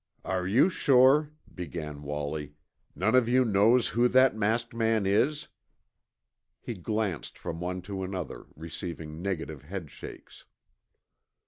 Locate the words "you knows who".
3.29-4.07